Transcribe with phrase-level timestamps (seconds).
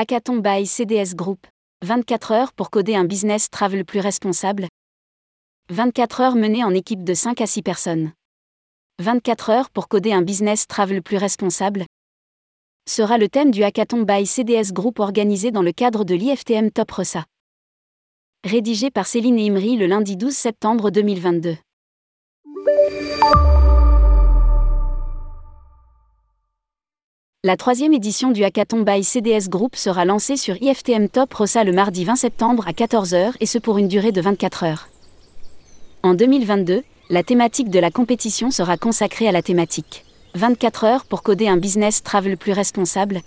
[0.00, 1.44] Hackathon by CDS Group.
[1.84, 4.68] 24 heures pour coder un business travel plus responsable.
[5.70, 8.12] 24 heures menées en équipe de 5 à 6 personnes.
[9.00, 11.84] 24 heures pour coder un business travel plus responsable
[12.88, 16.92] sera le thème du hackathon by CDS Group organisé dans le cadre de l'IFTM Top
[16.92, 17.24] Ressa.
[18.44, 21.56] Rédigé par Céline Imri le lundi 12 septembre 2022.
[27.44, 31.70] La troisième édition du hackathon by CDS Group sera lancée sur IFTM Top Rossa le
[31.70, 34.88] mardi 20 septembre à 14h et ce pour une durée de 24 heures.
[36.02, 41.22] En 2022, la thématique de la compétition sera consacrée à la thématique 24 heures pour
[41.22, 43.20] coder un business travel plus responsable.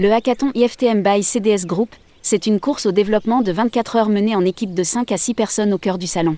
[0.00, 4.34] Le hackathon IFTM by CDS Group, c'est une course au développement de 24 heures menée
[4.34, 6.36] en équipe de 5 à 6 personnes au cœur du salon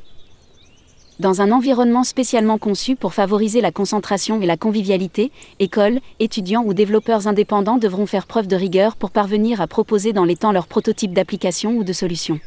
[1.20, 6.74] dans un environnement spécialement conçu pour favoriser la concentration et la convivialité, écoles, étudiants ou
[6.74, 10.66] développeurs indépendants devront faire preuve de rigueur pour parvenir à proposer dans les temps leur
[10.66, 12.40] prototype d'application ou de solution.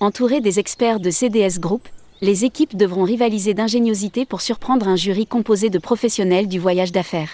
[0.00, 1.88] Entourés des experts de CDS Group,
[2.20, 7.30] les équipes devront rivaliser d'ingéniosité pour surprendre un jury composé de professionnels du voyage d'affaires.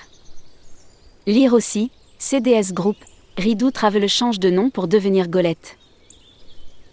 [1.27, 2.97] Lire aussi, CDS Group,
[3.37, 5.79] Ridou Travel change de nom pour devenir Golette.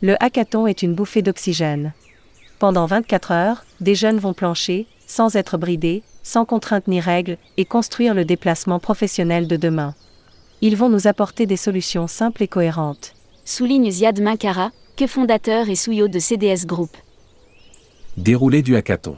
[0.02, 1.94] Le hackathon est une bouffée d'oxygène.
[2.60, 7.64] Pendant 24 heures, des jeunes vont plancher, sans être bridés, sans contraintes ni règles, et
[7.64, 9.96] construire le déplacement professionnel de demain.
[10.60, 13.16] Ils vont nous apporter des solutions simples et cohérentes.
[13.46, 16.90] Souligne Ziad Mankara, que fondateur et CEO de CDS Group.
[18.18, 19.16] Déroulé du hackathon.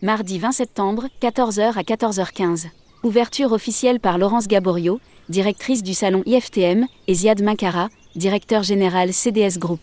[0.00, 2.66] Mardi 20 septembre, 14h à 14h15.
[3.02, 9.58] Ouverture officielle par Laurence Gaborio, directrice du salon IFTM, et Ziad Mankara, directeur général CDS
[9.58, 9.80] Group.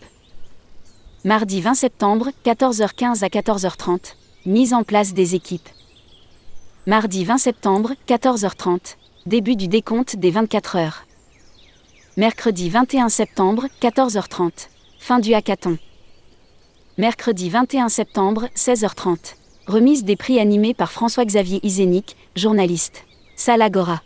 [1.26, 4.12] Mardi 20 septembre, 14h15 à 14h30.
[4.44, 5.70] Mise en place des équipes.
[6.86, 8.96] Mardi 20 septembre, 14h30.
[9.24, 11.06] Début du décompte des 24 heures.
[12.18, 14.68] Mercredi 21 septembre, 14h30.
[14.98, 15.78] Fin du hackathon.
[16.98, 19.36] Mercredi 21 septembre, 16h30.
[19.66, 23.04] Remise des prix animés par François-Xavier Isénic, journaliste.
[23.34, 24.02] Salagora.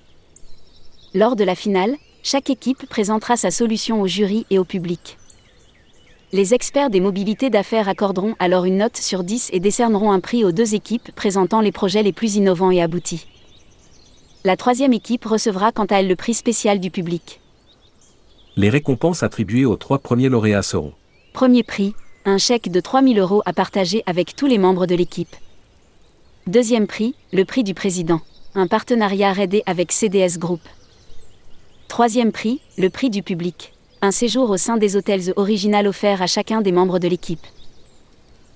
[1.14, 5.18] Lors de la finale, chaque équipe présentera sa solution au jury et au public.
[6.30, 10.44] Les experts des mobilités d'affaires accorderont alors une note sur 10 et décerneront un prix
[10.44, 13.26] aux deux équipes présentant les projets les plus innovants et aboutis.
[14.44, 17.40] La troisième équipe recevra quant à elle le prix spécial du public.
[18.56, 20.92] Les récompenses attribuées aux trois premiers lauréats seront
[21.32, 21.94] Premier prix,
[22.26, 25.34] un chèque de 3000 euros à partager avec tous les membres de l'équipe.
[26.46, 28.20] Deuxième prix, le prix du président,
[28.54, 30.60] un partenariat raidé avec CDS Group.
[31.88, 33.72] Troisième prix, le prix du public,
[34.02, 37.44] un séjour au sein des hôtels Original offert à chacun des membres de l'équipe.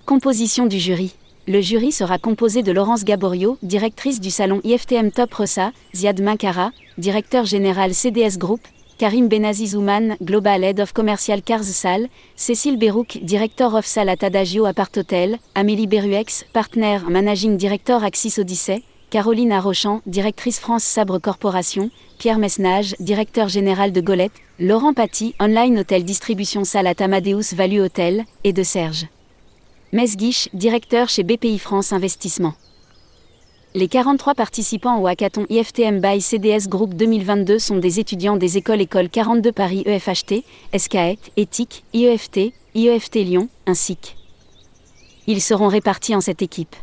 [0.07, 1.15] Composition du jury.
[1.49, 6.71] Le jury sera composé de Laurence Gaborio, directrice du salon IFTM Top Rossa, Ziad Mankara,
[6.99, 8.61] directeur général CDS Group,
[8.99, 14.23] Karim Benaziz Ouman, Global Head of Commercial Cars Sal, Cécile Berouk, Director of Sal at
[14.23, 21.19] Adagio Apart Hotel, Amélie Beruex, Partner Managing Director Axis Odyssey, Caroline Arrochamp, directrice France Sabre
[21.19, 27.81] Corporation, Pierre Mesnage, directeur général de Golette, Laurent Paty, Online Hôtel Distribution Salat Amadeus Value
[27.81, 29.07] Hotel, et de Serge.
[29.93, 32.55] Mesguiche, directeur chez BPI France Investissement.
[33.75, 38.81] Les 43 participants au hackathon IFTM by CDS Group 2022 sont des étudiants des écoles
[38.81, 40.43] École 42 Paris EFHT,
[40.75, 44.09] SKET, Éthique, IEFT, IEFT Lyon, ainsi que.
[45.27, 46.75] Ils seront répartis en cette équipe.